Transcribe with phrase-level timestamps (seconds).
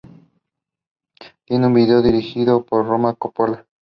[1.45, 3.67] Tiene un video dirigido por Roman Coppola.